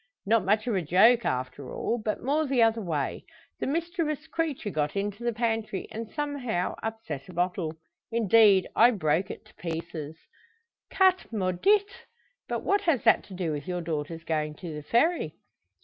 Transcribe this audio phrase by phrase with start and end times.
[0.25, 3.23] "Not much of a joke, after all; but more the other way.
[3.59, 7.75] The mischievous creature got into the pantry, and somehow upset a bottle
[8.11, 8.67] indeed,
[8.97, 10.15] broke it to pieces."
[10.91, 12.07] "Chat maudit!
[12.47, 15.35] But what has that to do with your daughter's going to the Ferry?"